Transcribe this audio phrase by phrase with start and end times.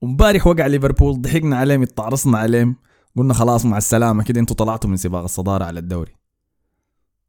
[0.00, 2.76] ومبارح وقع ليفربول ضحكنا عليهم اتعرصنا عليهم.
[3.16, 6.12] قلنا خلاص مع السلامة كده أنتوا طلعتوا من سباق الصدارة على الدوري.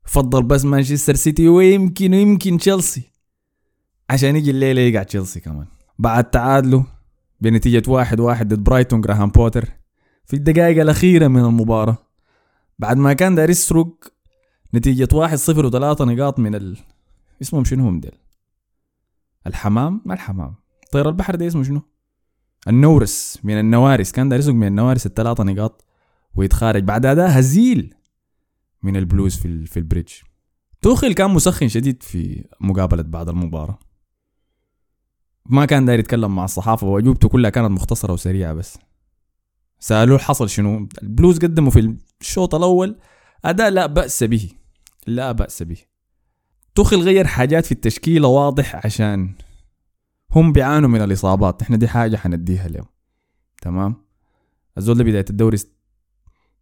[0.04, 3.12] فضل بس مانشستر سيتي ويمكن ويمكن تشيلسي.
[4.10, 5.68] عشان يجي الليلة يقع تشيلسي كمان.
[6.00, 6.86] بعد تعادله
[7.42, 9.70] بنتيجة واحد واحد ضد برايتون جراهام بوتر.
[10.26, 11.98] في الدقائق الأخيرة من المباراة
[12.80, 14.14] بعد ما كان داير يسرق
[14.74, 16.78] نتيجة واحد صفر وثلاثة نقاط من ال...
[17.42, 18.12] اسمهم شنو هم ديل؟
[19.48, 20.56] الحمام؟ ما الحمام.
[20.92, 21.82] طير البحر ده اسمه شنو؟
[22.68, 24.12] النورس من النوارس.
[24.12, 25.86] كان داير يسرق من النوارس الثلاثة نقاط
[26.36, 26.84] ويتخارج.
[26.84, 27.94] بعد أداء هزيل
[28.84, 29.66] من البلوز في.
[29.66, 30.12] في البريدج.
[30.82, 33.80] توخيل كان مسخن شديد في مقابلة بعد المباراة.
[35.46, 38.78] ما كان داير يتكلم مع الصحافة وأجوبته كلها كانت مختصرة وسريعة بس.
[39.80, 42.96] سألوه حصل شنو؟ البلوز قدموا في الشوط الأول.
[43.46, 44.50] أداء لا بأس به.
[45.08, 45.78] لا بأس به.
[46.76, 49.34] توخل غير حاجات في التشكيلة واضح عشان
[50.36, 51.62] هم بيعانوا من الإصابات.
[51.62, 52.86] إحنا دي حاجة حنديها لهم
[53.62, 53.96] تمام؟
[54.78, 55.58] الزول ده بداية الدوري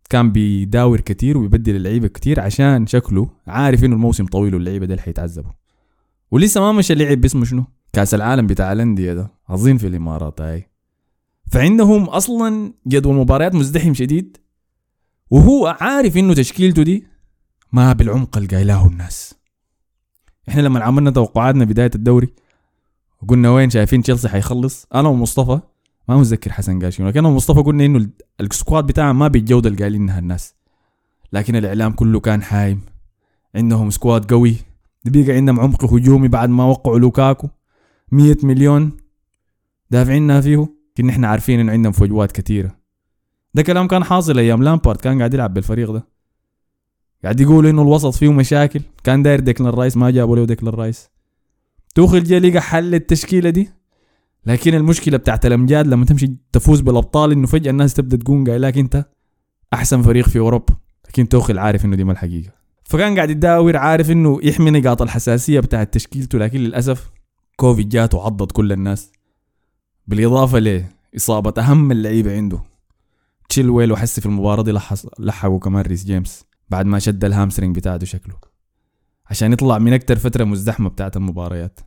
[0.09, 5.51] كان بيداور كتير ويبدل اللعيبة كتير عشان شكله عارف إنه الموسم طويل واللعيبة دي حيتعذبوا
[6.31, 9.31] ولسه ما مشى لعب باسمه شنو؟ كأس العالم بتاع الأندية ده.
[9.49, 10.69] اظن في الإمارات هاي.
[11.51, 14.37] فعندهم أصلا جدول مباريات مزدحم شديد.
[15.31, 17.07] وهو عارف إنه تشكيلته دي
[17.71, 19.35] ما بالعمق اللي الناس.
[20.49, 22.33] إحنا لما عملنا توقعاتنا بداية الدوري
[23.23, 25.59] وقلنا وين شايفين تشيلسي حيخلص؟ أنا ومصطفى
[26.07, 28.09] ما متذكر حسن قال شنو لكن أنا ومصطفى قلنا إنه
[28.41, 30.55] ال squad بتاعهم ما بالجوده اللي قايلينها الناس.
[31.33, 32.81] لكن الإعلام كله كان حايم.
[33.55, 34.55] عندهم squad قوي.
[35.05, 37.47] بقى عندهم عمق هجومي بعد ما وقعوا لوكاكو.
[38.11, 38.91] مية مليون
[39.91, 40.67] دافعينها فيه.
[40.91, 42.75] لكن إحنا عارفين إنه عندهم فجوات كثيرة.
[43.53, 46.07] ده كلام كان حاصل أيام لامبارد كان قاعد يلعب بالفريق ده.
[47.23, 48.81] قاعد يقول إنه الوسط فيه مشاكل.
[49.03, 51.09] كان داير ديكلان رايس ما جابوا له ديكلان رايس.
[51.95, 53.69] توخيل جا لقى حل التشكيلة دي؟
[54.45, 59.05] لكن المشكلة بتاعت الأمجاد لما تمشي تفوز بالأبطال إنه فجأة الناس تبدأ تقول قايلاك أنت
[59.73, 60.75] أحسن فريق في أوروبا.
[61.07, 62.51] لكن توخيل عارف إنه دي ما الحقيقة.
[62.83, 67.11] فكان قاعد يداور عارف إنه يحمي نقاط الحساسية بتاعت تشكيلته لكن للأسف
[67.55, 69.11] كوفيد جات وعضت كل الناس.
[70.07, 72.59] بالإضافة لإصابة أهم اللعيبة عنده.
[73.49, 74.71] تشيلويل وحسي في المباراة دي
[75.19, 78.35] لحقوا كمان ريس جيمس بعد ما شد ال hamstring بتاعته شكله.
[79.29, 81.79] عشان يطلع من أكتر فترة مزدحمة بتاعت المباريات.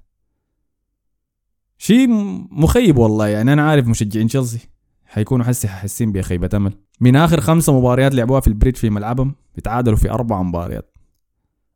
[1.79, 2.09] شيء
[2.51, 3.27] مخيب والله.
[3.27, 4.69] يعني أنا عارف مشجعين تشيلسي
[5.05, 6.73] حيكونوا حسي حاسين بخيبة أمل.
[7.01, 10.97] من آخر خمسة مباريات لعبوها في البريدج في ملعبهم بيتعادلوا في أربع مباريات.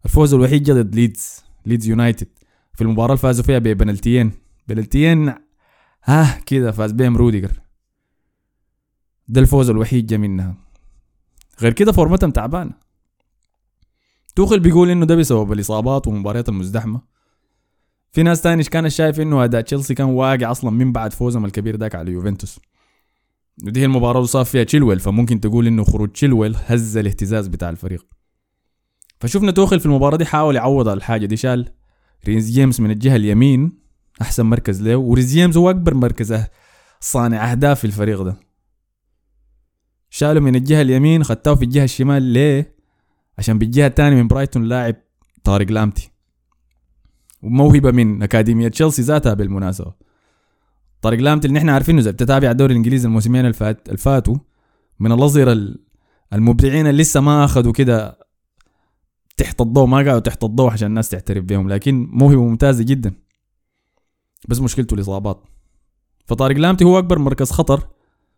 [0.05, 2.29] الفوز الوحيد جا ضد ليدز ليدز يونايتد.
[2.75, 4.33] في المباراة اللي فازوا فيها ببنالتيين.
[4.69, 5.35] بنالتيين
[6.05, 7.61] ها كده فاز بهم روديجر.
[9.29, 10.55] ده الفوز الوحيد جا منها.
[11.61, 12.86] غير كده فورمتهم تعبانة.
[14.37, 17.01] توخيل بيقول إنه ده بسبب الإصابات والمباريات المزدحمة.
[18.13, 21.77] في ناس تاني كانت شايف إنه أداء تشيلسي كان واقع أصلا من بعد فوزهم الكبير
[21.77, 22.61] داك على يوفنتوس.
[23.65, 27.71] ودي هي المباراة اللي انصاب فيها تشيلويل فممكن تقول إنه خروج تشيلويل هز الاهتزاز بتاع
[27.71, 28.07] الفريق.
[29.21, 31.69] فشفنا توخيل في المباراة دي حاول يعوض على الحاجة دي شال
[32.27, 33.79] ريس جيمس من الجهة اليمين
[34.23, 36.43] أحسن مركز له وريس جيمس هو أكبر مركز
[37.01, 38.37] صانع أهداف في الفريق ده.
[40.11, 42.76] شاله من الجهة اليمين خدته في الجهة الشمال ليه؟
[43.39, 44.97] عشان بالجهه الثانية من برايتون لاعب
[45.45, 46.11] طارق لامبتي.
[47.43, 49.93] وموهبة من أكاديمية تشيلسي ذاتها بالمناسبة.
[51.03, 54.37] طارق لامبتي اللي نحن عارفينه اذا بتتابع الدوري الإنجليزي الموسمين الفات الفاتوا.
[55.01, 55.75] من الأظهرة
[56.33, 58.19] المبدعين اللي لسه ما أخذوا كده
[59.37, 63.15] تحت الضوء ما قاعدوا تحت الضوء عشان الناس تعترف بهم لكن موهبة ممتازة جدا.
[64.49, 65.45] بس مشكلته الإصابات.
[66.27, 67.89] فطارق لامبتي هو أكبر مركز خطر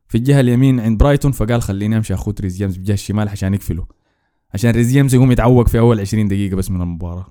[0.09, 3.87] في الجهة اليمين عند برايتون فقال خليني أمشي اخذ ريس جيمس بالجهه الشمال عشان يقفله
[4.55, 7.27] عشان ريس جيمس يقوم يتعوق في أول 20 دقيقة بس من المباراة.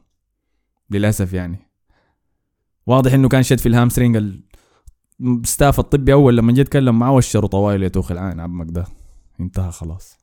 [0.90, 1.60] للأسف يعني.
[2.88, 4.24] واضح إنه كان شد في ال hamstring
[5.22, 8.86] الستاف الطبي أول لما جيت اتكلم معاه وشروا طوائل يا توخي العين عمك ده.
[9.40, 10.18] انتهى خلاص.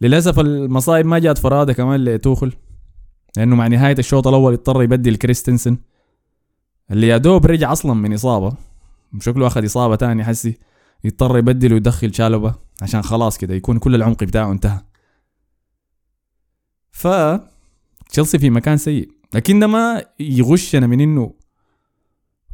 [0.00, 2.52] للأسف المصايب ما جات فرادة كمان لتوخل
[3.36, 5.76] لأنه مع نهاية الشوط الأول اضطر يبدل كريستنسن
[6.90, 8.52] اللي يا دوب رجع أصلا من إصابة
[9.20, 10.58] شكله أخذ إصابة تاني حسي
[11.04, 14.80] يضطر يبدل ويدخل شالوبا عشان خلاص كده يكون كل العمق بتاعه انتهى.
[16.98, 17.08] ف
[18.10, 19.12] تشيلسي في مكان سيء.
[19.34, 21.34] لكن ده ما يغشنا من إنه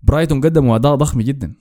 [0.02, 1.55] برايتون قدموا أداء ضخم جدا.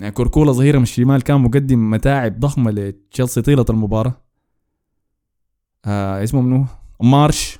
[0.00, 4.20] يعني كوكوريلا ظهيرهم من الشمال كان مقدم متاعب ضخمة لتشيلسي طيلة المباراة.
[5.84, 6.66] آه اسمه منو؟
[7.00, 7.58] مارش.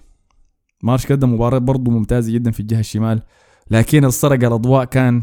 [0.82, 3.22] مارش قدم مباراة برضه ممتازة جدا في الجهة الشمال.
[3.70, 5.22] لكن السرق الأضواء كان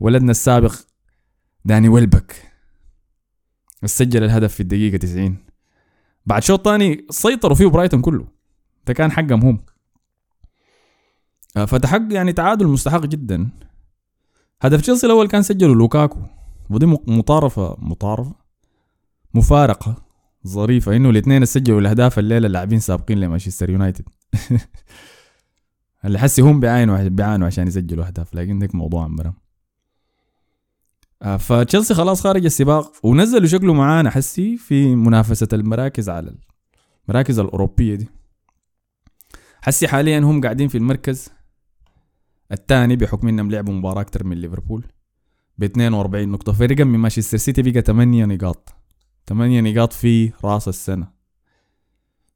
[0.00, 0.74] ولدنا السابق
[1.64, 2.52] داني ويلباك.
[3.84, 5.36] سجل الهدف في الدقيقة 90
[6.26, 8.35] بعد شوط تاني سيطروا فيه برايتون كله.
[8.86, 9.60] ده كان حقهم هم
[11.56, 13.48] آه، فتحق يعني تعادل مستحق جدا.
[14.62, 16.18] هدف تشيلسي الأول كان سجله لوكاكو
[16.70, 18.34] ودي مطارفة مطارفة
[19.34, 19.96] مفارقة
[20.46, 24.04] ظريفة إنه الاثنين سجلوا الأهداف الليلة اللاعبين سابقين لمانشستر يونايتد.
[26.04, 29.34] اللي حسي هم بيعانوا بيعانوا عشان يسجلوا أهداف لكن ديك موضوع مرة
[31.22, 36.34] آه، فتشيلسي خلاص خارج السباق ونزلوا شكله معانا حسي في منافسة المراكز على
[37.08, 38.08] المراكز الأوروبية دي.
[39.66, 41.28] حسي حاليا هم قاعدين في المركز
[42.52, 44.86] الثاني بحكم إنهم لعبوا مباراة أكثر من ليفربول.
[45.58, 46.52] ب 42 نقطة.
[46.52, 48.74] فرقا من مانشستر سيتي بقى 8 نقاط.
[49.26, 51.08] 8 نقاط في راس السنة.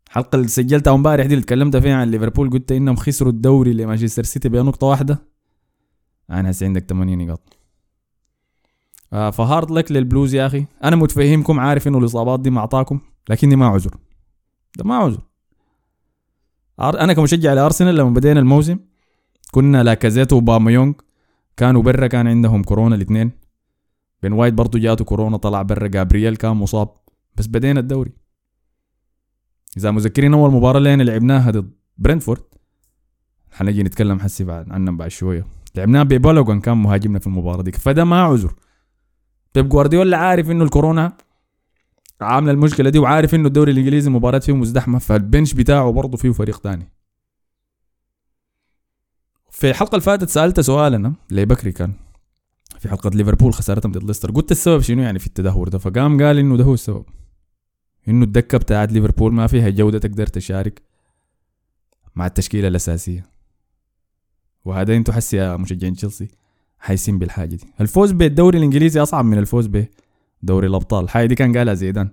[0.06, 4.22] الحلقة اللي سجلتها امبارح دي اللي تكلمت فيها عن ليفربول قلت إنهم خسروا الدوري لمانشستر
[4.22, 5.18] سيتي بنقطة واحدة.
[6.30, 7.56] أنا هسه عندك 8 نقاط.
[9.12, 10.66] آه فهارد لك للبلوز يا أخي.
[10.84, 13.96] أنا متفهمكم عارف إنه الإصابات دي ما اعطاكم لكني ما عذر.
[14.78, 15.29] ده ما عذر.
[16.80, 18.78] أنا كمشجع لأرسنال لما بدينا الموسم
[19.50, 20.94] كنا لاكازيت وأوباميانج
[21.56, 23.30] كانوا برا كان عندهم كورونا الاثنين.
[24.22, 25.86] بن وايت برضو جاته كورونا طلع برا.
[25.86, 26.88] جابرييل كان مصاب.
[27.36, 28.12] بس بدينا الدوري.
[29.76, 32.42] إذا مذكرين أول مباراة اللي لعبناها ضد برنتفورد
[33.52, 35.46] حنجي نتكلم حسي بعد عنهم بعد شوية.
[35.74, 38.54] لعبناها ببالوغان كان مهاجمنا في المباراة دي فده ما عذر.
[39.54, 41.12] بيب جوارديولا عارف إنه الكورونا
[42.22, 46.58] عاملة المشكلة دي وعارف إنه الدوري الإنجليزي المباراه فيه مزدحمة فالبنش بتاعه برضه فيه فريق
[46.58, 46.88] تاني.
[49.50, 51.92] في الحلقة اللي فاتت سألت سؤال أنا لبكري كان.
[52.78, 54.30] في حلقة ليفربول خسارتهم ضد ليستر.
[54.30, 57.04] قلت السبب شنو يعني في التدهور ده؟ فقام قال إنه ده هو السبب.
[58.08, 60.82] إنه الدكة بتاعت ليفربول ما فيها جودة تقدر تشارك
[62.14, 63.26] مع التشكيلة الأساسية.
[64.64, 66.28] وهذا أنتوا حسي يا مشجعين تشيلسي
[66.78, 67.66] حاسين بالحاجة دي.
[67.80, 69.66] الفوز بالدوري الإنجليزي أصعب من الفوز
[70.42, 71.04] بدوري الأبطال.
[71.04, 72.10] الحاجة دي كان قالها زيدان.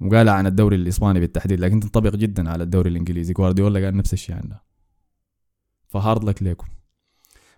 [0.00, 3.32] وقالها عن الدوري الإسباني بالتحديد لكن تنطبق جدا على الدوري الإنجليزي.
[3.32, 4.60] جوارديولا قال نفس الشيء عنه
[5.88, 6.66] ف hard luck ليكم.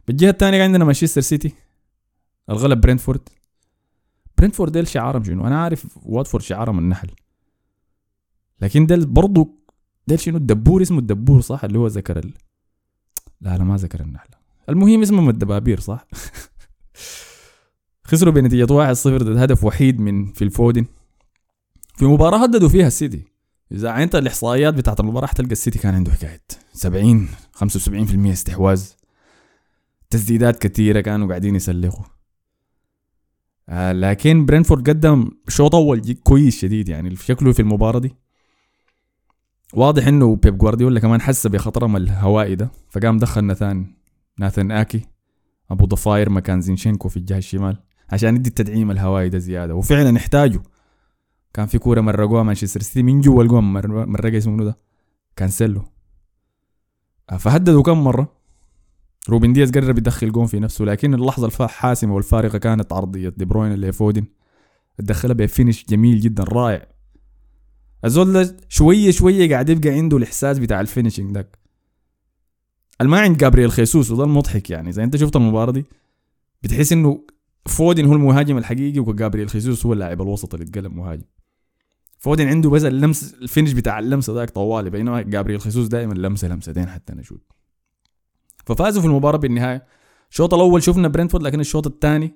[0.06, 1.52] بالجهة الثانية عندنا مانشستر سيتي.
[2.50, 3.28] الغلب برينتفورد
[4.38, 7.10] برينتفورد ديل شعارهم شنو؟ أنا عارف واتفورد شعارهم النحل.
[8.60, 9.58] لكن ديل برضو
[10.06, 12.34] ديل شنو؟ الدبور اسمه الدبور صح؟ اللي هو ذكر ال...
[13.40, 14.28] لا لا ما ذكر النحل.
[14.68, 16.06] المهم اسمهم الدبابير صح؟
[18.06, 20.84] خسروا بنتيجة واحد صفر ضد هدف وحيد من فيل فودن
[21.96, 23.24] في مباراة هددوا فيها السيتي.
[23.72, 26.42] إذا عاينت الإحصائيات بتاعت المباراة حتلقى السيتي كان عنده حكاية.
[26.72, 28.84] 70 75% استحواذ.
[30.10, 32.04] تسديدات كثيرة كانوا قاعدين يسلخوا
[33.68, 37.16] آه لكن برينتفورد قدم شوط أول كويس شديد يعني.
[37.16, 38.14] شكله في المباراة دي.
[39.74, 42.70] واضح إنه بيب جوارديولا كمان حس بخطرهم الهوائي ده.
[42.90, 43.94] فقام دخل ناثان
[44.38, 45.06] ناثان آكي.
[45.70, 47.76] أبو ضفاير مكان زينشينكو في الجهة الشمال.
[48.12, 49.74] عشان يدي التدعيم الهوائي ده زيادة.
[49.74, 50.62] وفعلا احتاجوا
[51.54, 54.78] كان في كورة مرقوها مانشستر سيتي من جوا الجون مرقها اسمه ده.
[55.36, 55.82] كانسيلو.
[57.30, 58.36] آه، فهددوا كم مرة.
[59.28, 63.28] روبن دياز قرب يدخل جون في نفسه لكن اللحظة الحاسمة والفارقة كانت عرضية.
[63.28, 64.24] دي بروين اللي فودن
[64.98, 66.86] دخلها ب finish جميل جدا رائع.
[68.04, 71.58] الزول شوية شوية قاعد يبقى عنده الإحساس بتاع ال finishing داك
[73.02, 74.88] ما عند جابرييل خيسوس وده المضحك يعني.
[74.88, 75.84] إذا أنت شفت المباراة دي
[76.62, 77.26] بتحس إنه
[77.66, 81.24] فودن هو المهاجم الحقيقي وجابرييل خيسوس هو اللاعب الوسط اللي اتقلب مهاجم.
[82.18, 86.48] فودن عنده بس اللمس ال finish بتاع اللمسة ذاك طوالي بينما جابرييل خيسوس دائما لمسة
[86.48, 87.40] لمستين حتى نشوف
[88.66, 89.86] ففازوا في المباراة بالنهاية.
[90.30, 92.34] الشوط الأول شفنا برينتفورد لكن الشوط الثاني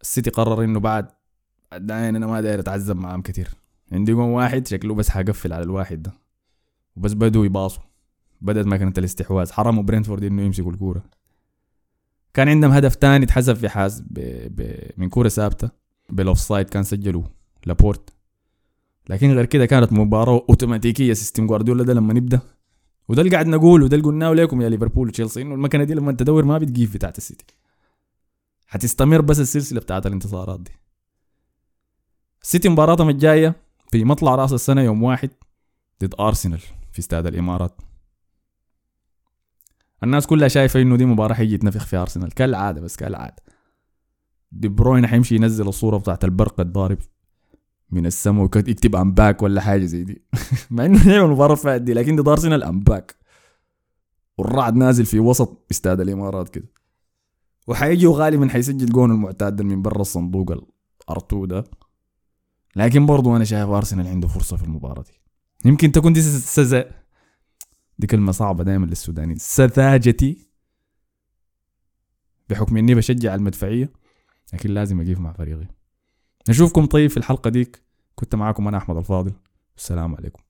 [0.00, 1.08] السيتي قرر إنه بعد
[1.72, 3.48] داين أنا ما داير أتعذب معاهم كثير
[3.92, 6.12] عندي جون واحد شكله بس حقفل على الواحد ده.
[6.96, 7.82] وبس بدوا يباصوا.
[8.40, 9.52] بدأت مكنة الاستحواذ.
[9.52, 11.02] حرموا برينتفورد إنه يمسكوا الكورة.
[12.34, 14.14] كان عندهم هدف تاني اتحسب في حاز ب...
[14.56, 14.90] ب...
[14.96, 15.70] من كورة ثابتة
[16.10, 17.22] بال offside كان سجلوا
[17.66, 18.10] لابورت.
[19.08, 22.40] لكن غير كده كانت مباراة أوتوماتيكية system جوارديولا ده لما نبدأ.
[23.08, 26.12] وده اللي قاعد نقوله وده اللي قلناه لكم يا ليفربول وتشيلسي إنه المكنة دي لما
[26.12, 27.44] تدور ما بتجيب بتاعت السيتي.
[28.66, 30.70] حتستمر بس السلسلة بتاعت الانتصارات دي.
[32.42, 33.54] السيتي مباراتهم الجاية
[33.90, 35.30] في مطلع رأس السنة يوم واحد
[36.02, 36.60] ضد أرسنال
[36.92, 37.80] في استاد الإمارات.
[40.02, 43.42] الناس كلها شايفة إنه دي مباراة حيجي يتنفخ في ارسنال كالعادة بس كالعادة.
[44.52, 46.98] دي بروين حيمشي ينزل الصورة بتاعت البرق الضارب
[47.90, 50.22] من السماء ويكتب I'm back ولا حاجة زي دي.
[50.70, 53.16] مع إنه لعب المباراه فات دي لكن دي دارسنا ال I'm back
[54.38, 56.68] والرعد نازل في وسط استاد الإمارات كده.
[57.66, 60.52] وحيجي غالبا حيسجل جون المعتاد من برا الصندوق
[61.08, 61.64] الارتو ده.
[62.76, 65.20] لكن برضو أنا شايف أرسنال عنده فرصة في المباراة دي.
[65.64, 66.99] يمكن تكون دي سذا
[68.00, 69.38] دي كلمة صعبة دائما للسودانيين.
[69.38, 70.48] سذاجتي
[72.48, 73.92] بحكم إني بشجع المدفعية
[74.52, 75.66] لكن لازم أقيف مع فريقي.
[76.48, 77.82] نشوفكم طيب في الحلقة ديك.
[78.14, 79.32] كنت معاكم أنا أحمد الفاضل.
[79.76, 80.42] السلام عليكم.